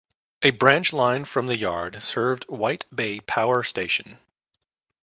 [0.41, 4.17] A branch line from the yard served White Bay Power Station.